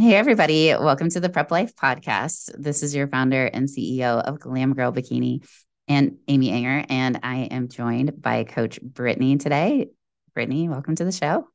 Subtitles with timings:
[0.00, 0.68] Hey, everybody.
[0.68, 2.52] Welcome to the Prep Life Podcast.
[2.56, 5.44] This is your founder and CEO of Glam Girl Bikini
[5.88, 6.86] and Amy Ehinger.
[6.88, 9.88] And I am joined by Coach Brittany today.
[10.34, 11.48] Brittany, welcome to the show.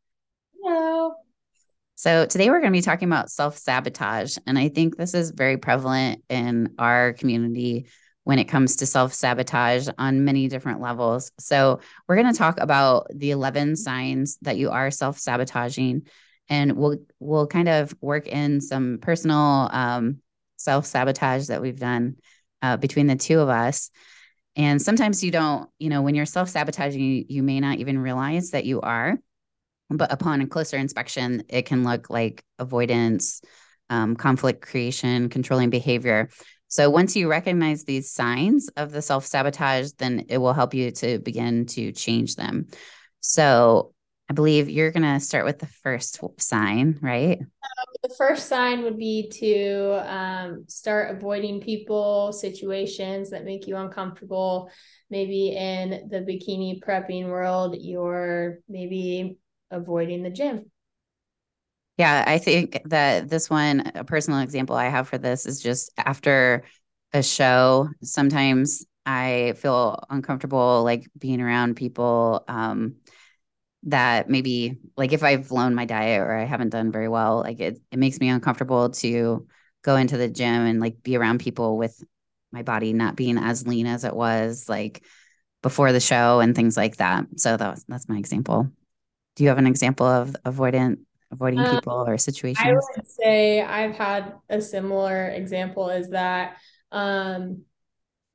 [0.62, 1.14] Hello.
[1.96, 4.36] So, today we're going to be talking about self sabotage.
[4.46, 7.86] And I think this is very prevalent in our community
[8.26, 11.32] when it comes to self sabotage on many different levels.
[11.40, 11.80] So,
[12.10, 16.08] we're going to talk about the 11 signs that you are self sabotaging
[16.50, 20.22] and we'll we'll kind of work in some personal um,
[20.58, 22.18] self sabotage that we've done
[22.62, 23.90] uh, between the two of us.
[24.56, 27.98] And sometimes you don't, you know, when you're self sabotaging, you, you may not even
[28.00, 29.18] realize that you are.
[29.90, 33.42] But upon a closer inspection, it can look like avoidance,
[33.90, 36.30] um, conflict creation, controlling behavior.
[36.68, 40.92] So once you recognize these signs of the self sabotage, then it will help you
[40.92, 42.68] to begin to change them.
[43.20, 43.94] So
[44.30, 47.40] I believe you're going to start with the first sign, right?
[47.40, 53.78] Um, the first sign would be to um, start avoiding people, situations that make you
[53.78, 54.70] uncomfortable.
[55.10, 59.38] Maybe in the bikini prepping world, you're maybe
[59.72, 60.72] avoiding the gym.
[61.98, 65.92] Yeah, I think that this one, a personal example I have for this is just
[65.98, 66.64] after
[67.14, 72.44] a show, sometimes I feel uncomfortable like being around people.
[72.48, 72.96] Um,
[73.86, 77.60] that maybe like if I've blown my diet or I haven't done very well, like
[77.60, 79.48] it, it makes me uncomfortable to
[79.84, 82.02] go into the gym and like be around people with
[82.52, 85.04] my body not being as lean as it was like
[85.62, 87.26] before the show and things like that.
[87.38, 88.70] So that was, that's my example.
[89.36, 91.00] Do you have an example of avoidant
[91.32, 92.64] avoiding um, people or situations?
[92.66, 96.58] I would say I've had a similar example is that
[96.92, 97.64] um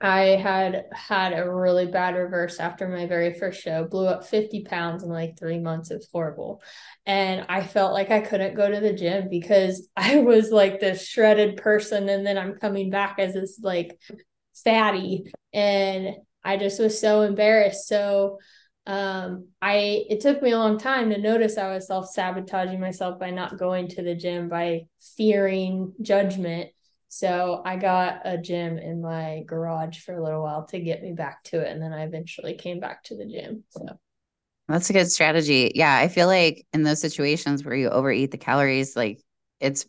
[0.01, 4.63] I had had a really bad reverse after my very first show, blew up 50
[4.63, 5.91] pounds in like three months.
[5.91, 6.63] It was horrible.
[7.05, 11.07] And I felt like I couldn't go to the gym because I was like this
[11.07, 12.09] shredded person.
[12.09, 13.99] And then I'm coming back as this like
[14.65, 15.33] fatty.
[15.53, 16.15] And
[16.45, 17.89] I just was so embarrassed.
[17.89, 18.39] So,
[18.87, 23.19] um, I it took me a long time to notice I was self sabotaging myself
[23.19, 24.87] by not going to the gym, by
[25.17, 26.71] fearing judgment
[27.09, 31.13] so I got a gym in my garage for a little while to get me
[31.13, 31.73] back to it.
[31.73, 33.65] And then I eventually came back to the gym.
[33.71, 33.87] So
[34.69, 35.73] that's a good strategy.
[35.75, 35.97] Yeah.
[35.97, 39.23] I feel like in those situations where you overeat the calories, like
[39.59, 39.87] it's,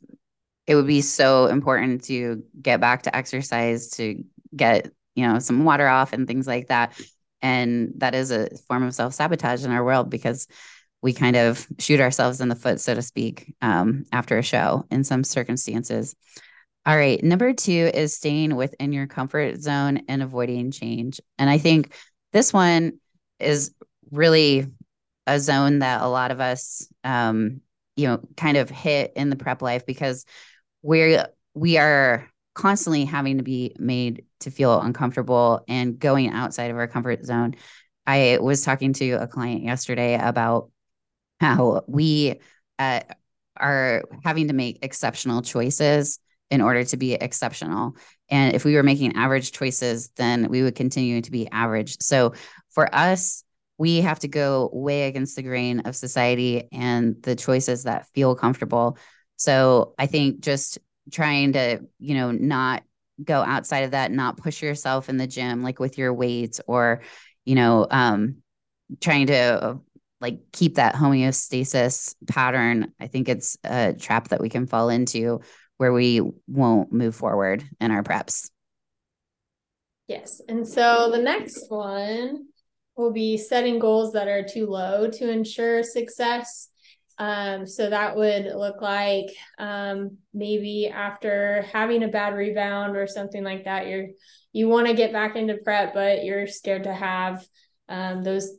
[0.65, 4.23] it would be so important to get back to exercise to
[4.55, 6.93] get, you know, some water off and things like that.
[7.41, 10.47] And that is a form of self sabotage in our world because
[11.01, 14.85] we kind of shoot ourselves in the foot, so to speak, um, after a show
[14.91, 16.15] in some circumstances.
[16.85, 17.23] All right.
[17.23, 21.19] Number two is staying within your comfort zone and avoiding change.
[21.37, 21.93] And I think
[22.33, 22.99] this one
[23.39, 23.73] is
[24.11, 24.65] really
[25.27, 27.61] a zone that a lot of us, um,
[27.95, 30.25] you know, kind of hit in the prep life because
[30.81, 36.77] we're, we are constantly having to be made to feel uncomfortable and going outside of
[36.77, 37.55] our comfort zone.
[38.07, 40.71] I was talking to a client yesterday about
[41.39, 42.39] how we
[42.79, 43.01] uh,
[43.55, 47.95] are having to make exceptional choices in order to be exceptional.
[48.29, 51.97] And if we were making average choices, then we would continue to be average.
[52.01, 52.33] So
[52.71, 53.43] for us,
[53.77, 58.35] we have to go way against the grain of society and the choices that feel
[58.35, 58.97] comfortable.
[59.37, 60.79] So I think just
[61.11, 62.83] trying to, you know, not
[63.23, 67.01] go outside of that, not push yourself in the gym, like with your weights or,
[67.45, 68.37] you know, um,
[68.99, 69.79] trying to
[70.21, 72.93] like keep that homeostasis pattern.
[72.99, 75.41] I think it's a trap that we can fall into
[75.79, 78.49] where we won't move forward in our preps.
[80.09, 80.41] Yes.
[80.49, 82.47] And so the next one
[82.97, 86.67] will be setting goals that are too low to ensure success.
[87.17, 93.43] Um, so that would look like um, maybe after having a bad rebound or something
[93.43, 94.07] like that, you're
[94.51, 97.45] you want to get back into prep, but you're scared to have
[97.87, 98.51] um, those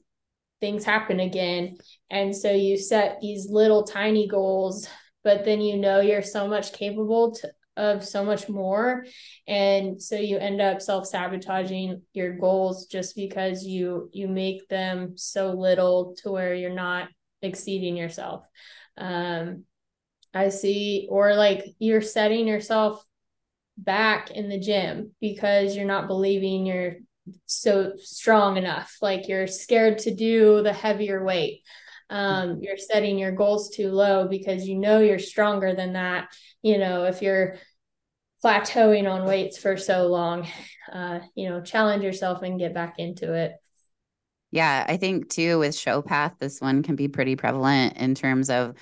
[0.61, 1.77] things happen again.
[2.09, 4.89] And so you set these little tiny goals
[5.25, 9.07] but then you know you're so much capable to, of so much more.
[9.47, 15.53] And so you end up self-sabotaging your goals just because you you make them so
[15.53, 17.09] little to where you're not
[17.43, 18.45] exceeding yourself.
[18.97, 19.65] Um
[20.35, 23.05] i see or like you're setting yourself
[23.77, 26.97] back in the gym because you're not believing you're
[27.47, 31.63] so strong enough like you're scared to do the heavier weight
[32.11, 36.29] um, you're setting your goals too low because you know you're stronger than that.
[36.63, 37.57] You know, if you're
[38.45, 40.47] plateauing on weights for so long,
[40.93, 43.53] uh, you know, challenge yourself and get back into it.
[44.51, 48.51] Yeah, I think too with show path, this one can be pretty prevalent in terms
[48.51, 48.75] of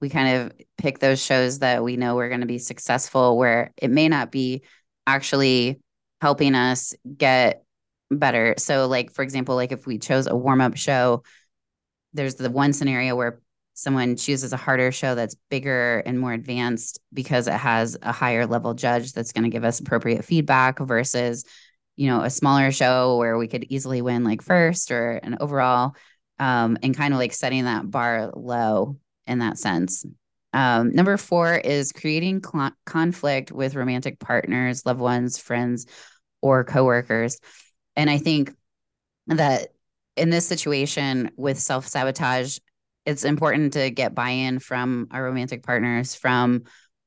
[0.00, 3.72] we kind of pick those shows that we know we're going to be successful where
[3.80, 4.62] it may not be
[5.06, 5.80] actually
[6.20, 7.64] helping us get
[8.10, 8.54] better.
[8.58, 11.22] So like for example, like if we chose a warm-up show,
[12.14, 13.40] there's the one scenario where
[13.74, 18.46] someone chooses a harder show that's bigger and more advanced because it has a higher
[18.46, 21.44] level judge that's going to give us appropriate feedback versus
[21.96, 25.94] you know a smaller show where we could easily win like first or an overall
[26.38, 28.96] um, and kind of like setting that bar low
[29.26, 30.04] in that sense.
[30.52, 35.86] Um, number four is creating cl- conflict with romantic partners loved ones friends
[36.40, 37.40] or coworkers.
[37.96, 38.54] And i think
[39.28, 39.68] that
[40.16, 42.58] in this situation with self-sabotage
[43.06, 46.62] it's important to get buy-in from our romantic partners from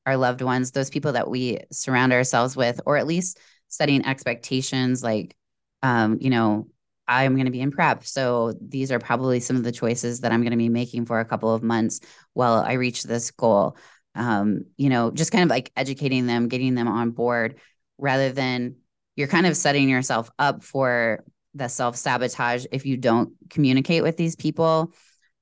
[0.06, 3.38] our loved ones those people that we surround ourselves with or at least
[3.68, 5.36] setting expectations like
[5.82, 6.66] um, you know
[7.06, 8.04] i'm going to be in prep.
[8.04, 11.20] So these are probably some of the choices that i'm going to be making for
[11.20, 12.00] a couple of months
[12.34, 13.76] while i reach this goal.
[14.14, 17.60] Um, you know just kind of like educating them getting them on board
[17.98, 18.76] rather than
[19.16, 24.16] you're kind of setting yourself up for the self sabotage if you don't communicate with
[24.16, 24.92] these people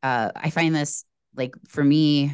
[0.02, 1.04] uh, I find this
[1.34, 2.32] like for me,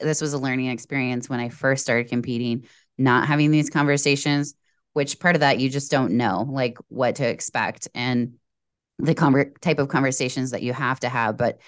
[0.00, 2.66] this was a learning experience when I first started competing,
[2.98, 4.54] not having these conversations,
[4.92, 8.34] which part of that you just don't know like what to expect and
[8.98, 11.36] the conver- type of conversations that you have to have.
[11.36, 11.60] But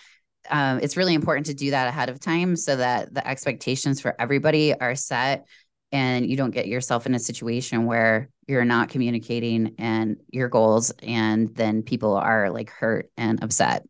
[0.51, 4.15] um, it's really important to do that ahead of time so that the expectations for
[4.19, 5.47] everybody are set
[5.93, 10.91] and you don't get yourself in a situation where you're not communicating and your goals
[11.03, 13.85] and then people are like hurt and upset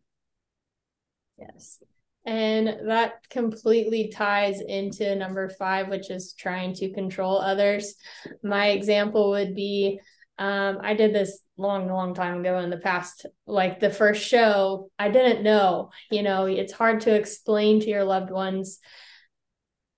[1.43, 1.83] Yes.
[2.25, 7.95] And that completely ties into number five, which is trying to control others.
[8.45, 10.01] My example would be
[10.39, 13.27] um, I did this long, long time ago in the past.
[13.47, 18.05] Like the first show, I didn't know, you know, it's hard to explain to your
[18.05, 18.79] loved ones,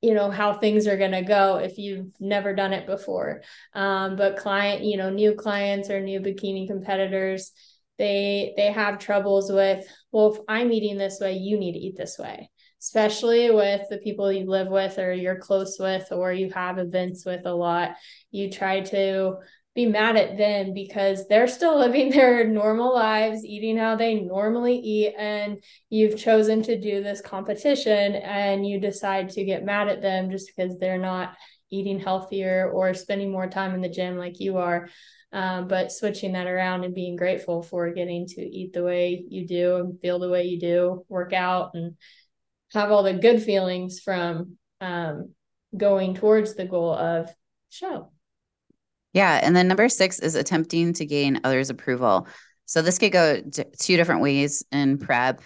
[0.04, 3.42] you know, how things are going to go if you've never done it before.
[3.74, 7.52] Um, but client, you know, new clients or new bikini competitors,
[7.98, 11.96] they they have troubles with well if i'm eating this way you need to eat
[11.96, 12.50] this way
[12.82, 17.24] especially with the people you live with or you're close with or you have events
[17.24, 17.90] with a lot
[18.30, 19.34] you try to
[19.74, 24.76] be mad at them because they're still living their normal lives eating how they normally
[24.76, 30.02] eat and you've chosen to do this competition and you decide to get mad at
[30.02, 31.34] them just because they're not
[31.70, 34.88] eating healthier or spending more time in the gym like you are
[35.34, 39.48] um, but switching that around and being grateful for getting to eat the way you
[39.48, 41.96] do and feel the way you do, work out and
[42.72, 45.34] have all the good feelings from um,
[45.76, 47.28] going towards the goal of
[47.68, 48.13] show.
[49.14, 49.40] Yeah.
[49.42, 52.28] And then number six is attempting to gain others' approval.
[52.66, 53.40] So this could go
[53.78, 55.40] two different ways in prep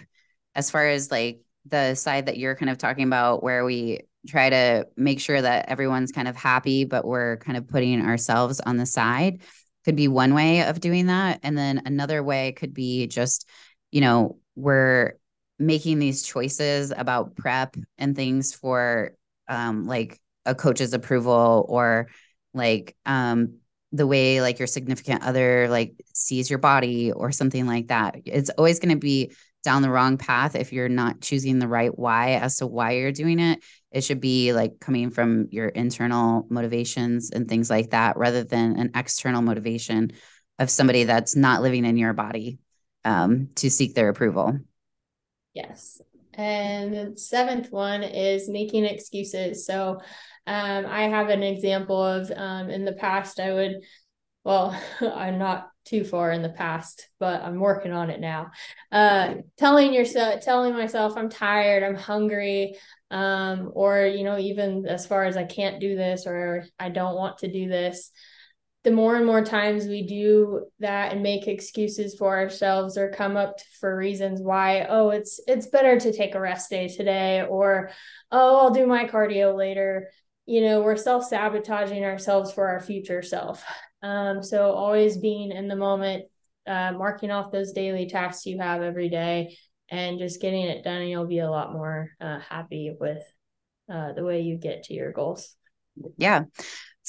[0.55, 4.49] as far as like the side that you're kind of talking about, where we try
[4.49, 8.75] to make sure that everyone's kind of happy, but we're kind of putting ourselves on
[8.75, 9.41] the side
[9.85, 11.39] could be one way of doing that.
[11.43, 13.47] And then another way could be just,
[13.91, 15.13] you know, we're
[15.57, 19.15] making these choices about prep and things for
[19.47, 22.09] um, like a coach's approval or
[22.53, 23.59] like um,
[23.91, 28.15] the way like your significant other like sees your body or something like that.
[28.25, 29.31] It's always going to be
[29.63, 33.11] down the wrong path if you're not choosing the right why as to why you're
[33.11, 33.63] doing it.
[33.91, 38.77] It should be like coming from your internal motivations and things like that rather than
[38.77, 40.11] an external motivation
[40.59, 42.59] of somebody that's not living in your body
[43.05, 44.59] um, to seek their approval.
[45.53, 46.01] Yes.
[46.39, 49.65] And the seventh one is making excuses.
[49.65, 49.99] So
[50.47, 53.81] um, I have an example of um, in the past, I would,
[54.45, 58.51] well, I'm not too far in the past, but I'm working on it now.
[58.89, 62.77] Uh, telling yourself, telling myself, I'm tired, I'm hungry,
[63.11, 67.15] um, or you know, even as far as I can't do this or I don't
[67.15, 68.11] want to do this.
[68.83, 73.35] The more and more times we do that and make excuses for ourselves or come
[73.35, 77.91] up for reasons why, oh, it's it's better to take a rest day today, or
[78.31, 80.09] oh, I'll do my cardio later.
[80.45, 83.63] You know, we're self sabotaging ourselves for our future self.
[84.01, 86.25] Um, so always being in the moment,
[86.65, 89.57] uh, marking off those daily tasks you have every day
[89.89, 93.23] and just getting it done, and you'll be a lot more uh, happy with
[93.91, 95.55] uh, the way you get to your goals.
[96.17, 96.45] Yeah.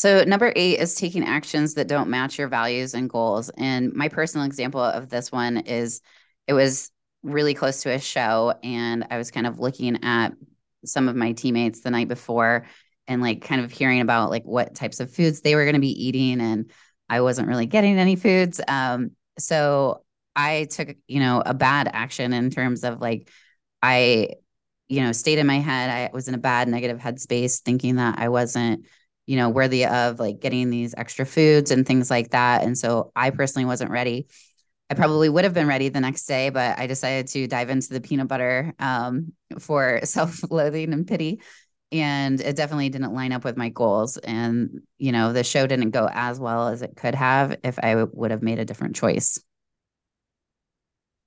[0.01, 3.51] So, number eight is taking actions that don't match your values and goals.
[3.59, 6.01] And my personal example of this one is
[6.47, 6.91] it was
[7.23, 10.31] really close to a show, and I was kind of looking at
[10.87, 12.65] some of my teammates the night before
[13.09, 15.81] and like kind of hearing about like what types of foods they were going to
[15.81, 16.71] be eating and
[17.11, 20.03] I wasn't really getting any foods um so
[20.35, 23.29] I took you know a bad action in terms of like
[23.83, 24.31] I
[24.91, 25.89] you know, stayed in my head.
[25.89, 28.87] I was in a bad negative headspace thinking that I wasn't,
[29.31, 32.65] you know, worthy of like getting these extra foods and things like that.
[32.65, 34.27] And so I personally wasn't ready.
[34.91, 37.91] I probably would have been ready the next day, but I decided to dive into
[37.91, 41.43] the peanut butter um, for self loathing and pity.
[41.93, 44.17] And it definitely didn't line up with my goals.
[44.17, 48.03] And, you know, the show didn't go as well as it could have if I
[48.03, 49.39] would have made a different choice.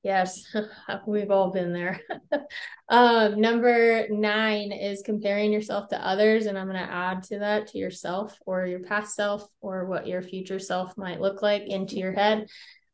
[0.04, 0.46] Yes,
[1.08, 2.02] we've all been there.
[2.90, 6.46] um, number nine is comparing yourself to others.
[6.46, 10.06] And I'm going to add to that to yourself or your past self or what
[10.06, 12.48] your future self might look like into your head.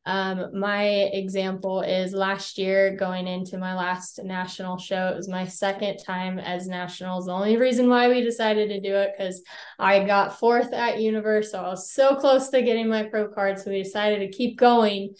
[0.05, 5.09] Um, my example is last year going into my last national show.
[5.09, 7.25] It was my second time as nationals.
[7.25, 9.43] The only reason why we decided to do it because
[9.77, 13.59] I got fourth at Universe, so I was so close to getting my pro card.
[13.59, 15.15] So we decided to keep going.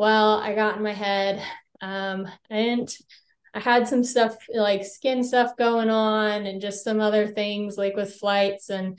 [0.00, 1.44] Well, I got in my head,
[1.82, 2.88] um, and
[3.52, 7.96] I had some stuff like skin stuff going on, and just some other things like
[7.96, 8.98] with flights and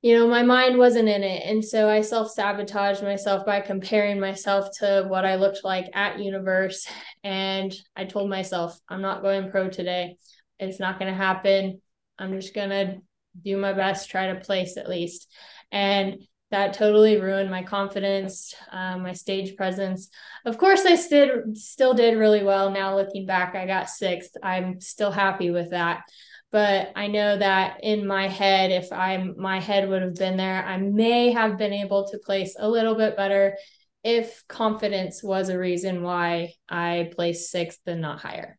[0.00, 1.42] you know, my mind wasn't in it.
[1.44, 6.20] And so I self sabotaged myself by comparing myself to what I looked like at
[6.20, 6.86] Universe.
[7.22, 10.16] And I told myself, I'm not going pro today.
[10.58, 11.82] It's not going to happen.
[12.18, 12.96] I'm just going to
[13.44, 15.28] do my best, try to place at least.
[15.70, 16.16] And
[16.50, 20.08] that totally ruined my confidence, um, my stage presence.
[20.46, 22.70] Of course, I still still did really well.
[22.70, 24.32] Now looking back, I got sixth.
[24.42, 26.02] I'm still happy with that
[26.50, 30.64] but I know that in my head, if I'm my head would have been there,
[30.64, 33.56] I may have been able to place a little bit better
[34.02, 38.58] if confidence was a reason why I placed sixth and not higher.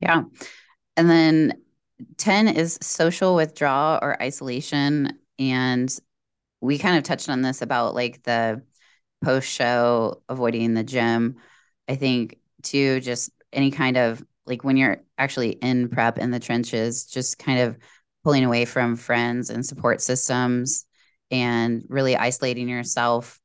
[0.00, 0.24] Yeah.
[0.96, 1.54] And then
[2.18, 5.18] 10 is social withdrawal or isolation.
[5.38, 5.96] And
[6.62, 8.62] we kind of touched on this about like the
[9.22, 11.36] post show avoiding the gym.
[11.88, 16.40] I think too, just any kind of like when you're actually in prep in the
[16.40, 17.76] trenches, just kind of
[18.22, 20.86] pulling away from friends and support systems
[21.32, 23.40] and really isolating yourself,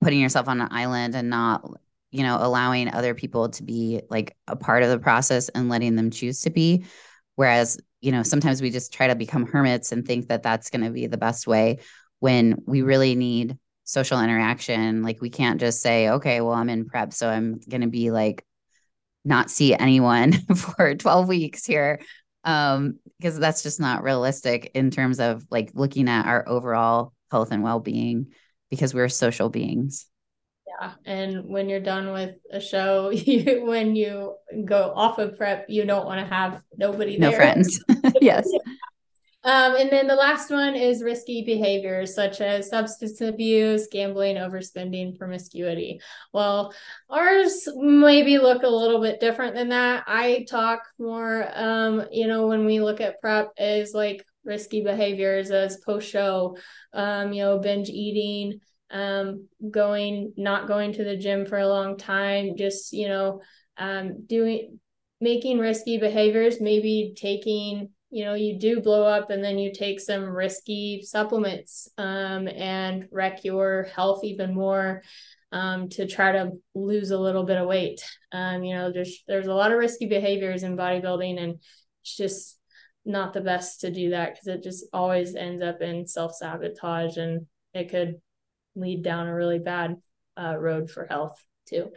[0.00, 1.68] putting yourself on an island and not,
[2.12, 5.96] you know, allowing other people to be like a part of the process and letting
[5.96, 6.86] them choose to be.
[7.34, 10.84] Whereas, you know, sometimes we just try to become hermits and think that that's going
[10.84, 11.80] to be the best way
[12.24, 15.02] when we really need social interaction.
[15.02, 18.10] Like we can't just say, okay, well, I'm in prep, so I'm going to be
[18.10, 18.46] like
[19.26, 22.00] not see anyone for 12 weeks here
[22.44, 27.50] um because that's just not realistic in terms of like looking at our overall health
[27.52, 28.26] and well-being
[28.68, 30.06] because we're social beings
[30.66, 34.34] yeah and when you're done with a show you when you
[34.66, 37.30] go off of prep you don't want to have nobody there.
[37.30, 37.82] no friends
[38.20, 38.46] yes
[39.44, 45.18] um, and then the last one is risky behaviors such as substance abuse, gambling, overspending,
[45.18, 46.00] promiscuity.
[46.32, 46.74] Well,
[47.10, 50.04] ours maybe look a little bit different than that.
[50.06, 55.50] I talk more, um, you know, when we look at prep is like risky behaviors
[55.50, 56.56] as post show,
[56.94, 58.60] um, you know, binge eating,
[58.90, 63.42] um, going, not going to the gym for a long time, just, you know,
[63.76, 64.78] um, doing,
[65.20, 69.98] making risky behaviors, maybe taking you know you do blow up and then you take
[69.98, 75.02] some risky supplements um, and wreck your health even more
[75.50, 78.04] um, to try to lose a little bit of weight.
[78.30, 81.54] Um, you know there's there's a lot of risky behaviors in bodybuilding and
[82.02, 82.56] it's just
[83.04, 87.46] not the best to do that because it just always ends up in self-sabotage and
[87.74, 88.20] it could
[88.76, 89.96] lead down a really bad
[90.40, 91.90] uh, road for health too.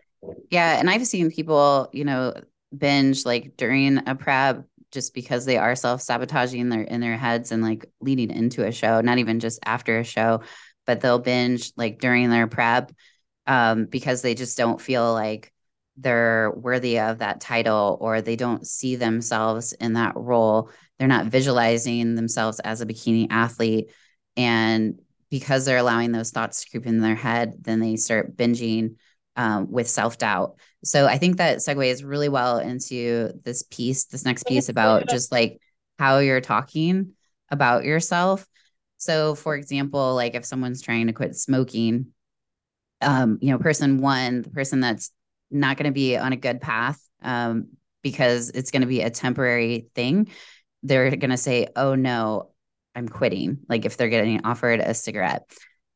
[0.50, 2.34] Yeah and i've seen people you know
[2.76, 7.62] binge like during a prep just because they are self-sabotaging their in their heads and
[7.64, 10.42] like leading into a show not even just after a show
[10.86, 12.92] but they'll binge like during their prep
[13.46, 15.54] um, because they just don't feel like
[15.98, 20.70] they're worthy of that title or they don't see themselves in that role.
[21.00, 23.92] They're not visualizing themselves as a bikini athlete.
[24.36, 28.96] And because they're allowing those thoughts to creep in their head then they start binging
[29.38, 30.60] um, with self doubt.
[30.84, 35.32] So I think that segues really well into this piece, this next piece about just
[35.32, 35.62] like
[35.98, 37.14] how you're talking
[37.50, 38.46] about yourself.
[38.98, 42.08] So, for example, like if someone's trying to quit smoking,
[43.02, 45.12] um, you know, person one, the person that's
[45.52, 47.70] not going to be on a good path um,
[48.02, 50.30] because it's going to be a temporary thing,
[50.84, 52.52] they're going to say, oh no,
[52.96, 53.60] I'm quitting.
[53.70, 55.50] Like if they're getting offered a cigarette.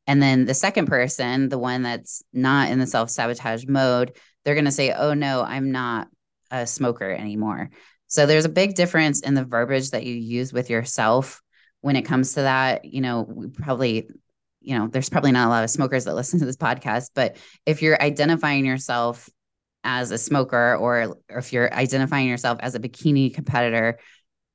[0.07, 4.55] And then the second person, the one that's not in the self sabotage mode, they're
[4.55, 6.07] going to say, oh, no, I'm not
[6.49, 7.69] a smoker anymore.
[8.07, 11.41] So there's a big difference in the verbiage that you use with yourself
[11.81, 12.85] when it comes to that.
[12.85, 14.09] You know, we probably,
[14.59, 17.37] you know, there's probably not a lot of smokers that listen to this podcast, but
[17.65, 19.29] if you're identifying yourself
[19.83, 23.97] as a smoker or, or if you're identifying yourself as a bikini competitor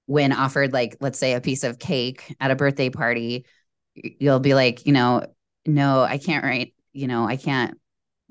[0.06, 3.44] when offered like let's say a piece of cake at a birthday party
[3.94, 5.26] you'll be like you know
[5.66, 7.78] no i can't write you know i can't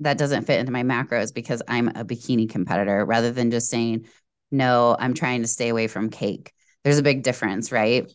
[0.00, 4.06] that doesn't fit into my macros because i'm a bikini competitor rather than just saying
[4.50, 6.52] no i'm trying to stay away from cake
[6.84, 8.12] there's a big difference right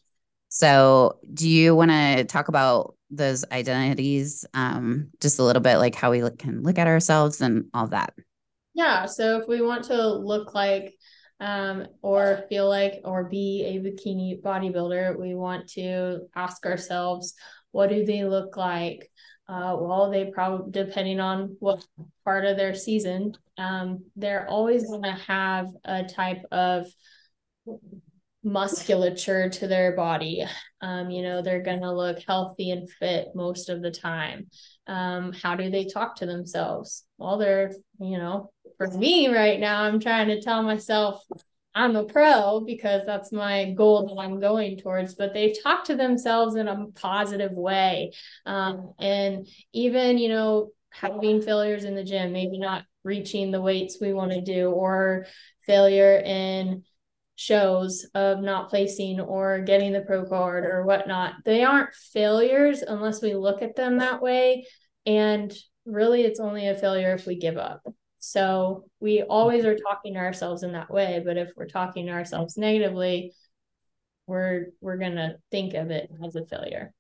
[0.50, 5.96] so do you want to talk about those identities um, just a little bit like
[5.96, 8.14] how we can look at ourselves and all that
[8.74, 9.06] yeah.
[9.06, 10.98] So if we want to look like
[11.40, 17.34] um, or feel like or be a bikini bodybuilder, we want to ask ourselves,
[17.72, 19.10] what do they look like?
[19.48, 21.86] Uh, well, they probably, depending on what
[22.24, 26.88] part of their season, um, they're always going to have a type of
[28.44, 30.46] musculature to their body.
[30.82, 34.48] Um, you know, they're going to look healthy and fit most of the time.
[34.88, 37.04] Um, how do they talk to themselves?
[37.18, 41.24] Well, they're, you know, for me right now, I'm trying to tell myself
[41.74, 45.96] I'm a pro because that's my goal that I'm going towards, but they talk to
[45.96, 48.12] themselves in a positive way.
[48.46, 53.98] Um, and even, you know, having failures in the gym, maybe not reaching the weights
[54.02, 55.26] we want to do, or
[55.66, 56.84] failure in
[57.36, 61.36] shows of not placing or getting the pro card or whatnot.
[61.46, 64.68] They aren't failures unless we look at them that way.
[65.06, 65.52] And
[65.86, 67.82] really, it's only a failure if we give up.
[68.22, 71.22] So we always are talking to ourselves in that way.
[71.26, 73.34] But if we're talking to ourselves negatively,
[74.28, 76.94] we're we're gonna think of it as a failure.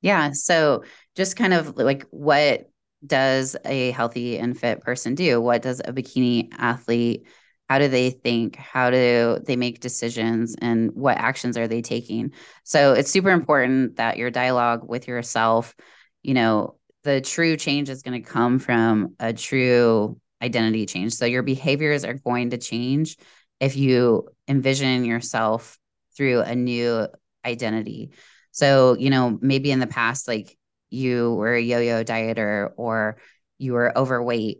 [0.00, 0.32] Yeah.
[0.32, 2.70] So just kind of like what
[3.06, 5.40] does a healthy and fit person do?
[5.40, 7.26] What does a bikini athlete
[7.68, 12.32] how do they think how do they make decisions and what actions are they taking
[12.64, 15.74] so it's super important that your dialogue with yourself
[16.22, 21.24] you know the true change is going to come from a true identity change so
[21.24, 23.16] your behaviors are going to change
[23.60, 25.78] if you envision yourself
[26.16, 27.06] through a new
[27.44, 28.10] identity
[28.50, 30.58] so you know maybe in the past like
[30.90, 33.16] you were a yo-yo dieter or
[33.58, 34.58] you were overweight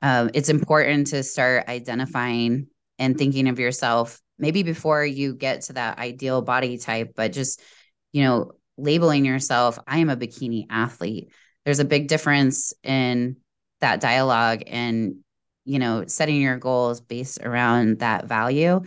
[0.00, 5.72] um, it's important to start identifying and thinking of yourself maybe before you get to
[5.74, 7.60] that ideal body type, but just,
[8.12, 11.32] you know, labeling yourself, I am a bikini athlete.
[11.68, 13.36] There's a big difference in
[13.82, 15.16] that dialogue and,
[15.66, 18.80] you know, setting your goals based around that value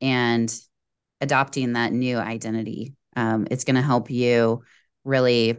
[0.00, 0.56] and
[1.20, 2.94] adopting that new identity.
[3.16, 4.62] Um, it's going to help you
[5.02, 5.58] really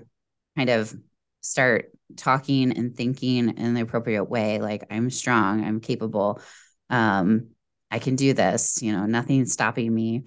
[0.56, 0.96] kind of
[1.42, 6.42] start talking and thinking in the appropriate way like i'm strong i'm capable
[6.90, 7.50] um
[7.92, 10.24] i can do this you know nothing's stopping me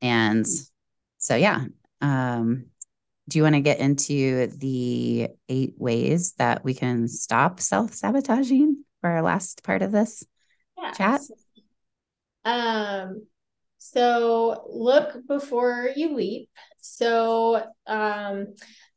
[0.00, 0.46] and
[1.18, 1.64] so yeah
[2.00, 2.64] um
[3.30, 9.08] do you want to get into the eight ways that we can stop self-sabotaging for
[9.08, 10.24] our last part of this
[10.76, 10.96] yes.
[10.98, 11.20] chat?
[12.44, 13.26] Um
[13.78, 16.50] so look before you leap.
[16.80, 18.48] So um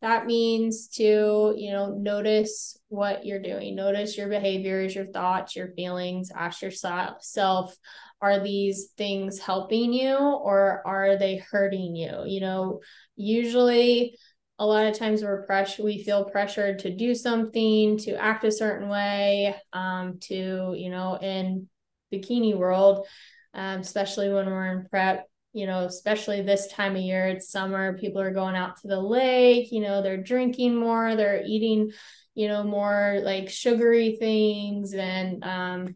[0.01, 3.75] that means to you know notice what you're doing.
[3.75, 6.31] Notice your behaviors your thoughts your feelings.
[6.35, 7.77] Ask yourself
[8.23, 12.23] are these things helping you or are they hurting you?
[12.25, 12.81] You know
[13.15, 14.17] usually
[14.59, 18.51] a lot of times we're pressure we feel pressured to do something to act a
[18.51, 21.67] certain way um, to you know in
[22.13, 23.05] bikini world
[23.53, 27.97] um, especially when we're in prep you know, especially this time of year, it's summer,
[27.97, 31.91] people are going out to the lake, you know, they're drinking more, they're eating,
[32.33, 35.95] you know, more like sugary things and um,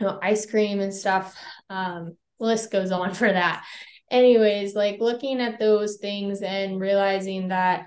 [0.00, 1.36] you know, ice cream and stuff.
[1.68, 3.64] Um, list goes on for that.
[4.10, 7.86] Anyways, like looking at those things and realizing that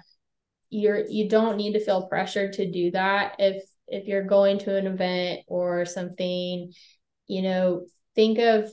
[0.70, 4.76] you're you don't need to feel pressured to do that if if you're going to
[4.76, 6.72] an event or something,
[7.28, 8.72] you know, think of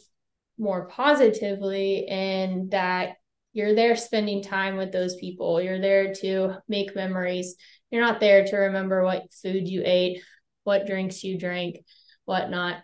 [0.57, 3.17] more positively and that
[3.53, 5.61] you're there spending time with those people.
[5.61, 7.57] You're there to make memories.
[7.91, 10.23] You're not there to remember what food you ate,
[10.63, 11.79] what drinks you drank,
[12.25, 12.77] whatnot.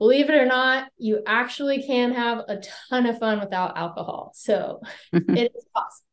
[0.00, 4.32] Believe it or not, you actually can have a ton of fun without alcohol.
[4.34, 4.80] So
[5.12, 6.06] it is possible.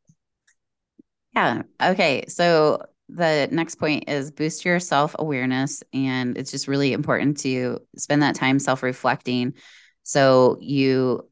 [1.34, 1.62] Yeah.
[1.82, 2.26] Okay.
[2.28, 5.82] So the next point is boost your self awareness.
[5.94, 9.54] And it's just really important to spend that time self reflecting
[10.02, 11.28] so you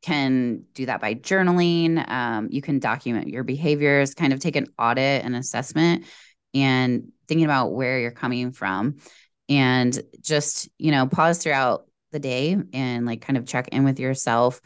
[0.00, 2.08] can do that by journaling.
[2.10, 6.06] Um, you can document your behaviors, kind of take an audit and assessment
[6.54, 8.96] and thinking about where you're coming from
[9.48, 13.98] and just, you know, pause throughout the day and like kind of check in with
[14.00, 14.60] yourself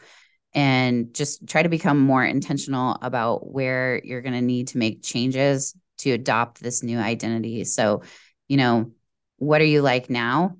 [0.53, 5.03] and just try to become more intentional about where you're going to need to make
[5.03, 7.63] changes to adopt this new identity.
[7.63, 8.03] So,
[8.47, 8.91] you know,
[9.37, 10.55] what are you like now?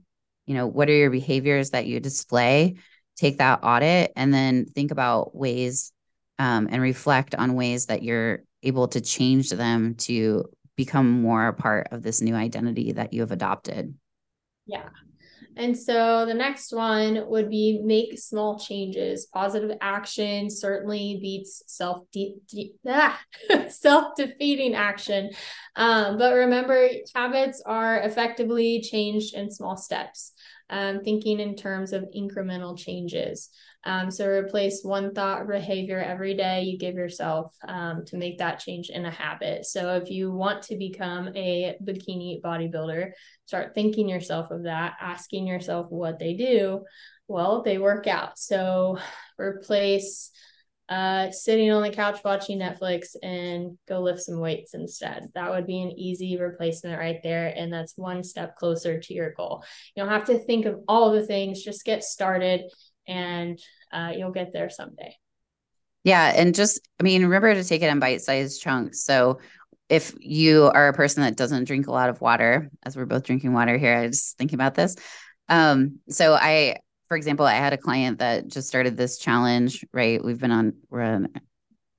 [0.45, 2.75] you know, what are your behaviors that you display?
[3.15, 5.91] Take that audit and then think about ways
[6.39, 11.53] um, and reflect on ways that you're able to change them to become more a
[11.53, 13.93] part of this new identity that you have adopted.
[14.65, 14.89] Yeah.
[15.55, 19.27] And so the next one would be make small changes.
[19.27, 23.19] Positive action certainly beats self de- de- ah,
[23.69, 25.29] self defeating action.
[25.75, 30.33] Um, but remember, habits are effectively changed in small steps.
[30.69, 33.49] Um, thinking in terms of incremental changes.
[33.85, 38.37] Um, so replace one thought or behavior every day you give yourself um, to make
[38.37, 39.65] that change in a habit.
[39.65, 43.11] So if you want to become a bikini bodybuilder,
[43.45, 46.83] start thinking yourself of that, asking yourself what they do.
[47.27, 48.37] Well, they work out.
[48.39, 48.99] So
[49.37, 50.31] replace
[50.89, 55.27] uh, sitting on the couch watching Netflix and go lift some weights instead.
[55.33, 57.53] That would be an easy replacement right there.
[57.55, 59.63] And that's one step closer to your goal.
[59.95, 62.69] You don't have to think of all the things, just get started
[63.07, 63.59] and
[63.91, 65.15] uh, you'll get there someday.
[66.03, 66.33] Yeah.
[66.35, 69.03] And just, I mean, remember to take it in bite sized chunks.
[69.03, 69.39] So
[69.89, 73.23] if you are a person that doesn't drink a lot of water, as we're both
[73.23, 74.95] drinking water here, I was thinking about this.
[75.49, 80.23] Um, so I, for example, I had a client that just started this challenge, right?
[80.23, 81.29] We've been on, we're on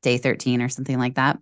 [0.02, 1.38] day 13 or something like that.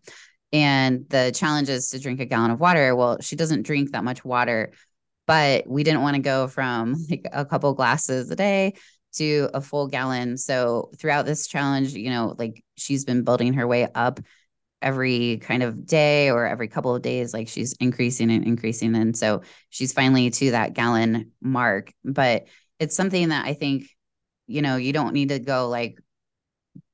[0.52, 2.94] And the challenge is to drink a gallon of water.
[2.94, 4.72] Well, she doesn't drink that much water,
[5.26, 8.74] but we didn't want to go from like a couple glasses a day
[9.12, 10.36] to a full gallon.
[10.36, 14.20] So throughout this challenge, you know, like she's been building her way up
[14.80, 18.94] every kind of day or every couple of days, like she's increasing and increasing.
[18.96, 21.92] And so she's finally to that gallon mark.
[22.04, 22.48] But
[22.80, 23.84] it's something that I think,
[24.46, 25.98] you know, you don't need to go like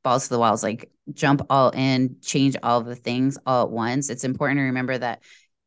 [0.04, 4.10] balls to the walls, like jump all in, change all the things all at once.
[4.10, 5.22] It's important to remember that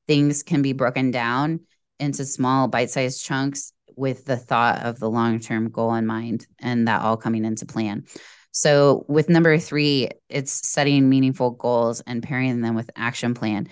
[0.08, 1.62] things can be broken down
[2.00, 7.02] into small bite-sized chunks with the thought of the long-term goal in mind and that
[7.02, 8.06] all coming into plan.
[8.52, 13.70] So with number 3, it's setting meaningful goals and pairing them with action plan.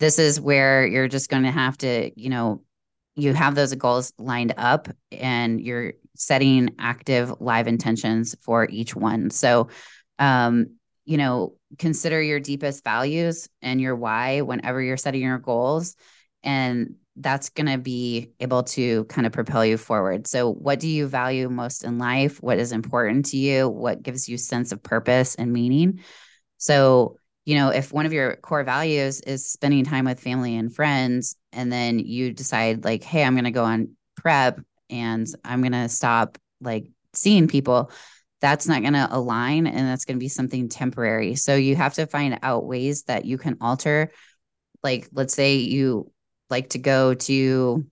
[0.00, 2.62] This is where you're just going to have to, you know,
[3.14, 9.30] you have those goals lined up and you're setting active live intentions for each one.
[9.30, 9.68] So
[10.18, 15.94] um, you know, consider your deepest values and your why whenever you're setting your goals
[16.42, 20.26] and that's going to be able to kind of propel you forward.
[20.26, 22.42] So, what do you value most in life?
[22.42, 23.68] What is important to you?
[23.68, 26.00] What gives you sense of purpose and meaning?
[26.58, 30.74] So, you know, if one of your core values is spending time with family and
[30.74, 35.62] friends, and then you decide, like, hey, I'm going to go on prep and I'm
[35.62, 37.90] going to stop like seeing people,
[38.42, 41.34] that's not going to align and that's going to be something temporary.
[41.34, 44.10] So, you have to find out ways that you can alter.
[44.82, 46.12] Like, let's say you
[46.50, 47.86] like to go to,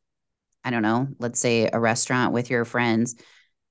[0.65, 3.15] I don't know, let's say a restaurant with your friends.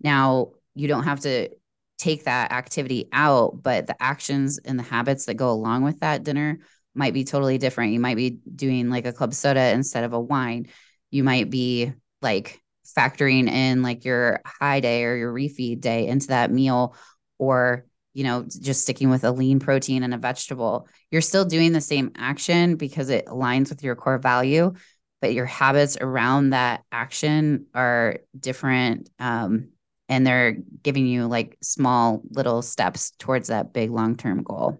[0.02, 1.50] Now, you don't have to
[1.98, 6.24] take that activity out, but the actions and the habits that go along with that
[6.24, 6.60] dinner
[6.96, 7.94] might be totally different.
[7.94, 10.68] You might be doing like a club soda instead of a wine.
[11.12, 12.62] You might be like
[12.98, 16.96] factoring in like your high day or your refeed day into that meal
[17.38, 21.74] or you know, just sticking with a lean protein and a vegetable, you're still doing
[21.74, 24.74] the same action because it aligns with your core value,
[25.22, 29.10] but your habits around that action are different.
[29.20, 29.70] Um,
[30.10, 34.78] and they're giving you like small little steps towards that big long term goal.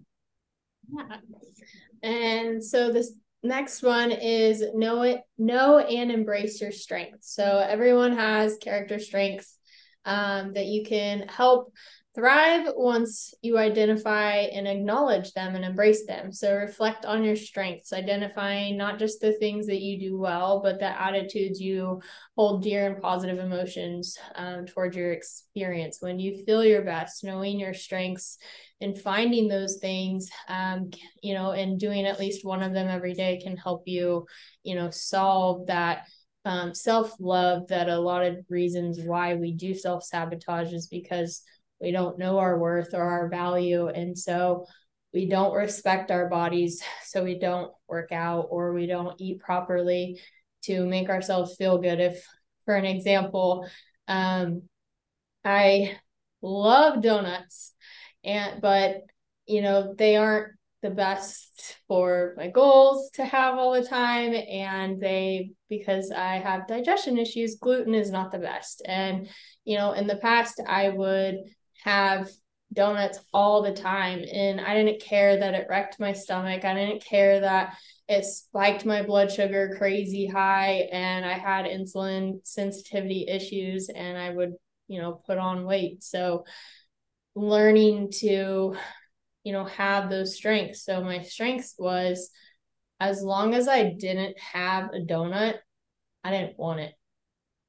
[0.94, 1.16] Yeah.
[2.02, 7.34] And so this next one is know it, know and embrace your strengths.
[7.34, 9.58] So everyone has character strengths
[10.04, 11.72] um, that you can help
[12.14, 16.30] Thrive once you identify and acknowledge them and embrace them.
[16.30, 20.78] So reflect on your strengths, identifying not just the things that you do well, but
[20.78, 22.00] the attitudes you
[22.36, 25.98] hold dear and positive emotions um, towards your experience.
[26.00, 28.38] When you feel your best, knowing your strengths
[28.80, 33.14] and finding those things, um, you know, and doing at least one of them every
[33.14, 34.26] day can help you,
[34.62, 36.06] you know, solve that
[36.44, 41.42] um, self love that a lot of reasons why we do self sabotage is because
[41.80, 44.66] we don't know our worth or our value and so
[45.12, 50.20] we don't respect our bodies so we don't work out or we don't eat properly
[50.62, 52.00] to make ourselves feel good.
[52.00, 52.26] If
[52.64, 53.68] for an example
[54.08, 54.62] um
[55.44, 55.96] i
[56.42, 57.72] love donuts
[58.22, 59.02] and but
[59.46, 65.00] you know they aren't the best for my goals to have all the time and
[65.00, 68.82] they because i have digestion issues gluten is not the best.
[68.84, 69.28] And
[69.64, 71.36] you know in the past i would
[71.84, 72.30] have
[72.72, 74.24] donuts all the time.
[74.30, 76.64] And I didn't care that it wrecked my stomach.
[76.64, 77.76] I didn't care that
[78.08, 84.30] it spiked my blood sugar crazy high and I had insulin sensitivity issues and I
[84.30, 84.54] would,
[84.88, 86.02] you know, put on weight.
[86.02, 86.44] So
[87.34, 88.76] learning to,
[89.44, 90.84] you know, have those strengths.
[90.84, 92.30] So my strengths was
[92.98, 95.56] as long as I didn't have a donut,
[96.22, 96.94] I didn't want it.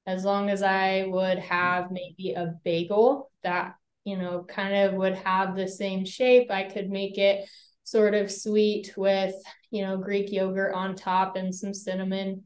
[0.08, 3.76] As long as I would have maybe a bagel that,
[4.06, 7.50] you know, kind of would have the same shape, I could make it
[7.84, 9.36] sort of sweet with,
[9.72, 12.46] you know, Greek yogurt on top and some cinnamon,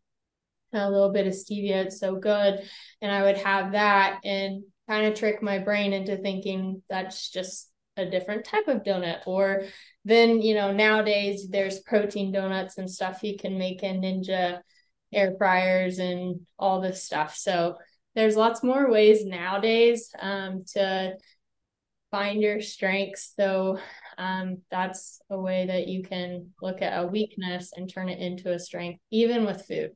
[0.73, 1.85] a little bit of stevia.
[1.85, 2.61] It's so good.
[3.01, 7.69] And I would have that and kind of trick my brain into thinking that's just
[7.95, 9.27] a different type of donut.
[9.27, 9.63] Or
[10.05, 14.61] then, you know, nowadays there's protein donuts and stuff you can make in Ninja
[15.11, 17.35] air fryers and all this stuff.
[17.35, 17.77] So
[18.15, 21.13] there's lots more ways nowadays um, to
[22.11, 23.33] find your strengths.
[23.35, 23.79] So
[24.17, 28.51] um, that's a way that you can look at a weakness and turn it into
[28.51, 29.91] a strength, even with food.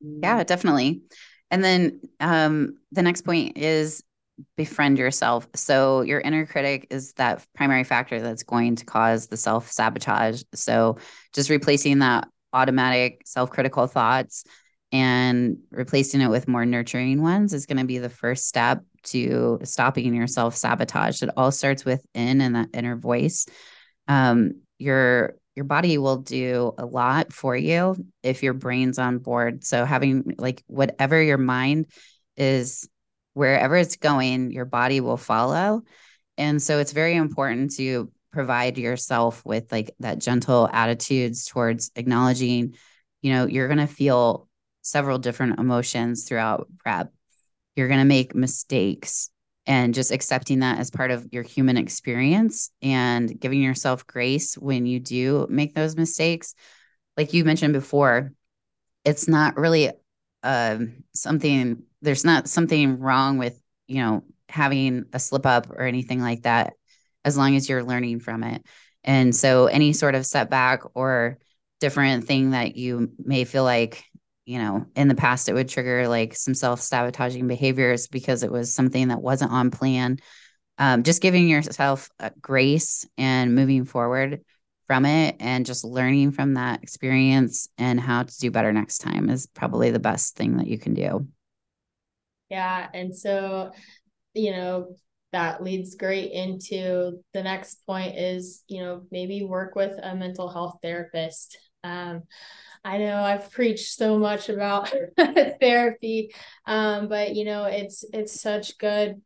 [0.00, 1.02] Yeah, definitely.
[1.50, 4.02] And then um, the next point is
[4.56, 5.46] befriend yourself.
[5.54, 10.42] So your inner critic is that primary factor that's going to cause the self sabotage.
[10.54, 10.96] So
[11.32, 14.44] just replacing that automatic self critical thoughts
[14.92, 19.60] and replacing it with more nurturing ones is going to be the first step to
[19.62, 21.22] stopping your self sabotage.
[21.22, 23.46] It all starts within and that inner voice.
[24.08, 29.64] Um, your your body will do a lot for you if your brain's on board.
[29.64, 31.86] So having like whatever your mind
[32.36, 32.88] is
[33.34, 35.82] wherever it's going, your body will follow.
[36.38, 42.74] And so it's very important to provide yourself with like that gentle attitudes towards acknowledging,
[43.22, 44.48] you know, you're going to feel
[44.82, 47.12] several different emotions throughout prep.
[47.76, 49.30] You're going to make mistakes
[49.66, 54.86] and just accepting that as part of your human experience and giving yourself grace when
[54.86, 56.54] you do make those mistakes.
[57.16, 58.32] Like you mentioned before,
[59.04, 59.90] it's not really
[60.42, 60.78] uh,
[61.14, 66.42] something there's not something wrong with you know having a slip up or anything like
[66.42, 66.72] that
[67.24, 68.64] as long as you're learning from it
[69.04, 71.38] and so any sort of setback or
[71.78, 74.04] different thing that you may feel like
[74.50, 78.74] you know in the past it would trigger like some self-sabotaging behaviors because it was
[78.74, 80.18] something that wasn't on plan
[80.78, 82.08] um, just giving yourself
[82.40, 84.40] grace and moving forward
[84.86, 89.30] from it and just learning from that experience and how to do better next time
[89.30, 91.26] is probably the best thing that you can do
[92.50, 92.88] yeah.
[92.92, 93.70] And so,
[94.34, 94.96] you know,
[95.32, 100.50] that leads great into the next point is, you know, maybe work with a mental
[100.50, 101.56] health therapist.
[101.84, 102.22] Um,
[102.84, 104.92] I know I've preached so much about
[105.60, 106.34] therapy,
[106.66, 109.20] um, but you know, it's it's such good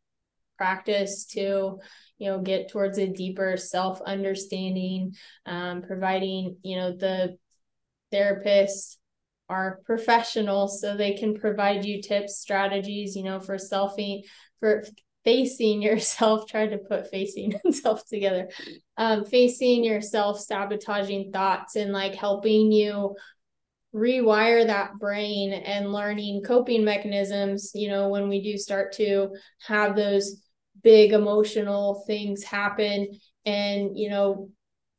[0.56, 1.78] practice to
[2.18, 5.14] you know get towards a deeper self understanding
[5.46, 7.36] um, providing you know the
[8.10, 8.98] therapist
[9.48, 14.22] are professionals so they can provide you tips strategies you know for selfing
[14.60, 14.84] for
[15.24, 18.48] facing yourself trying to put facing and self together.
[18.96, 23.16] Um, facing yourself, sabotaging thoughts and like helping you
[23.94, 29.28] rewire that brain and learning coping mechanisms you know when we do start to
[29.64, 30.42] have those
[30.82, 33.08] big emotional things happen.
[33.46, 34.50] And you know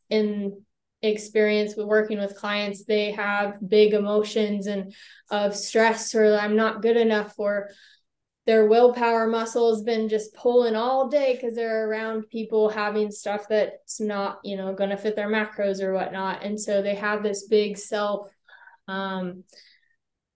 [0.10, 0.62] in
[1.02, 4.94] experience with working with clients they have big emotions and
[5.30, 7.70] of stress or i'm not good enough or
[8.46, 13.48] their willpower muscle has been just pulling all day because they're around people having stuff
[13.50, 16.44] that's not you know going to fit their macros or whatnot.
[16.44, 18.30] And so they have this big self
[18.88, 19.44] um,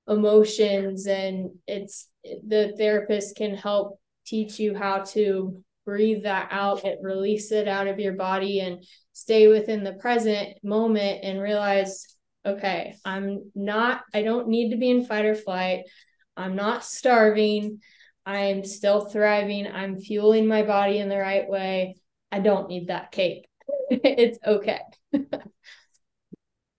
[0.07, 6.99] emotions and it's the therapist can help teach you how to breathe that out it
[7.01, 12.05] release it out of your body and stay within the present moment and realize
[12.45, 15.81] okay i'm not i don't need to be in fight or flight.
[16.39, 17.81] I'm not starving
[18.29, 19.67] i'm still thriving.
[19.67, 21.95] I'm fueling my body in the right way.
[22.31, 23.47] I don't need that cake
[23.89, 24.81] it's okay.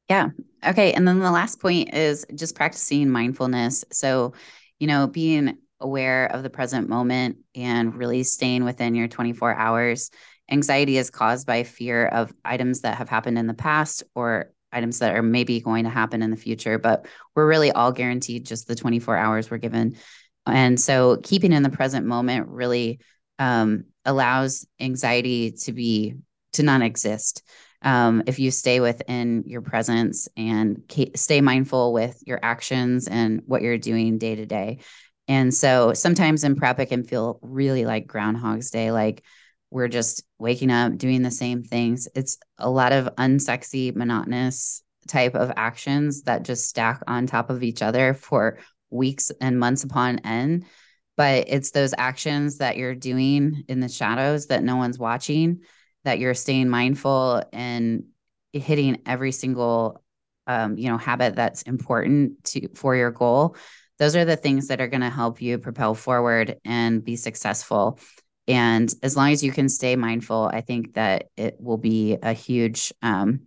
[0.09, 0.31] Yeah.
[0.67, 0.93] Okay.
[0.93, 3.85] And then the last point is just practicing mindfulness.
[3.93, 4.35] So
[4.79, 10.11] you know being aware of the present moment and really staying within your 24 hours.
[10.51, 14.99] Anxiety is caused by fear of items that have happened in the past or items
[14.99, 18.67] that are maybe going to happen in the future, but we're really all guaranteed just
[18.67, 19.97] the 24 hours we're given.
[20.47, 23.01] And so keeping in the present moment really
[23.39, 26.15] um, allows anxiety to be
[26.55, 27.43] to not exist.
[27.83, 30.83] Um, if you stay within your presence and
[31.15, 34.79] stay mindful with your actions and what you're doing day to day.
[35.29, 39.25] And so sometimes in prep, it can feel really like Groundhog's Day, like
[39.71, 42.09] we're just waking up, doing the same things.
[42.15, 47.63] It's a lot of unsexy, monotonous type of actions that just stack on top of
[47.63, 48.59] each other for
[48.91, 50.65] weeks and months upon end.
[51.17, 55.61] But it's those actions that you're doing in the shadows that no one's watching,
[56.05, 58.05] that you're staying mindful and
[58.53, 60.03] hitting every single
[60.47, 63.57] um, you know habit that's important to for your goal
[63.99, 67.99] those are the things that are going to help you propel forward and be successful
[68.49, 72.33] and as long as you can stay mindful i think that it will be a
[72.33, 73.41] huge um,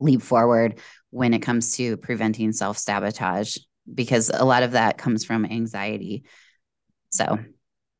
[0.00, 3.56] leap forward when it comes to preventing self-sabotage
[3.92, 6.24] because a lot of that comes from anxiety
[7.10, 7.38] so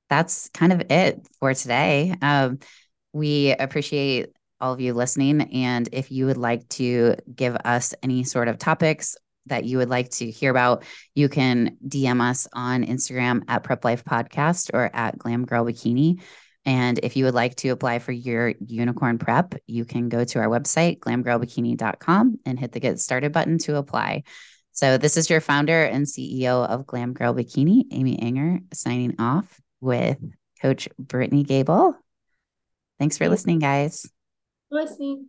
[0.09, 2.59] that's kind of it for today um,
[3.13, 5.43] we appreciate all of you listening.
[5.53, 9.17] And if you would like to give us any sort of topics
[9.47, 13.85] that you would like to hear about, you can DM us on Instagram at Prep
[13.85, 16.23] Life Podcast or at Glam Girl Bikini.
[16.65, 20.39] And if you would like to apply for your unicorn prep, you can go to
[20.39, 24.23] our website, glamgirlbikini.com, and hit the get started button to apply.
[24.75, 29.61] So, this is your founder and CEO of Glam Girl Bikini, Amy Ehinger, signing off
[29.81, 30.19] with
[30.61, 31.97] Coach Brittany Gabel.
[32.99, 34.07] Thanks for listening, guys
[34.75, 35.29] listening.